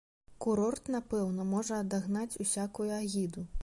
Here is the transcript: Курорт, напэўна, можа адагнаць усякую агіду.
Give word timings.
Курорт, 0.45 0.89
напэўна, 0.95 1.47
можа 1.53 1.79
адагнаць 1.87 2.39
усякую 2.47 2.93
агіду. 3.03 3.51